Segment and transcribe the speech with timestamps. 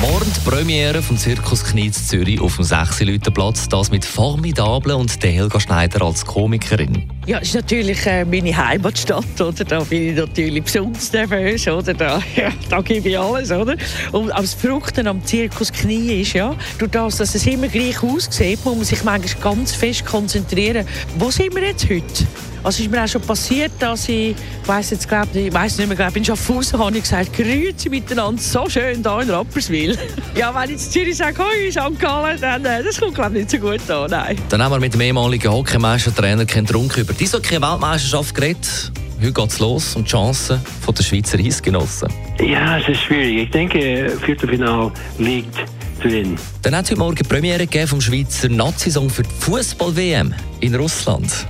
[0.00, 3.00] Morgen die Premiere vom Zirkus Kniez Zürich auf dem 6
[3.32, 3.68] Platz.
[3.68, 7.10] Das mit Formidable und der Helga Schneider als Komikerin.
[7.26, 9.64] Ja, ist natürlich äh, meine Heimatstadt, oder?
[9.64, 11.94] Da bin ich natürlich besonders nervös, oder?
[11.94, 13.76] Da, ja, da gebe ich alles, oder?
[14.12, 18.64] Und das Fruchten am Zirkus Knie ist, ja, durch das, dass es immer gleich aussieht,
[18.64, 20.86] muss man sich manchmal ganz fest konzentrieren.
[21.18, 22.26] Wo sind wir jetzt heute?
[22.64, 24.36] Also ist mir auch schon passiert, dass ich, ich
[24.68, 28.40] weiß jetzt glaub, ich weiß nicht mehr, glaub, in Schaffhausen habe ich gesagt, grüezi miteinander,
[28.40, 29.98] so schön da in Rapperswil.
[30.34, 32.00] ja, wenn ich in Zürich sage, hoi, St.
[32.00, 34.38] Gallen, dann äh, das kommt glaube nicht so gut an, nein.
[34.48, 38.92] Dann haben wir mit dem ehemaligen Hockeymeister-Trainer Ken Trunk über die Eishockey-Weltmeisterschaft geredet.
[39.20, 42.08] Heute geht's los und die Chancen der Schweizer Eisgenossen.
[42.40, 43.44] Ja, es ist schwierig.
[43.44, 45.54] Ich denke, Viertelfinale liegt
[46.02, 46.36] drin.
[46.62, 51.46] Dann hat es heute Morgen Premiere gegeben vom Schweizer Nazi-Song für die Fußball-WM in Russland.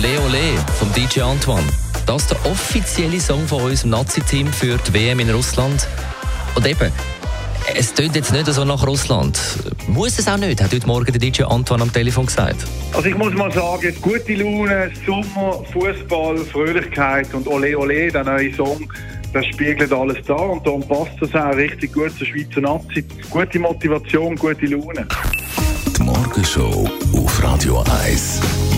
[0.00, 1.66] Ole Ole vom DJ Antoine.
[2.06, 5.86] Das ist der offizielle Song von unserem Nazi-Team für die WM in Russland.
[6.54, 6.90] Und eben,
[7.74, 9.38] es tönt jetzt nicht so nach Russland.
[9.88, 12.64] Muss es auch nicht, hat heute Morgen der DJ Antoine am Telefon gesagt.
[12.94, 18.54] Also ich muss mal sagen, gute Laune, Sommer, Fußball, Fröhlichkeit und Ole Ole, der neue
[18.54, 18.90] Song,
[19.34, 23.04] das spiegelt alles da und darum passt das auch richtig gut zur Schweizer Nazi.
[23.28, 25.06] Gute Motivation, gute Laune.
[25.94, 28.40] Die Morgenshow auf Radio 1.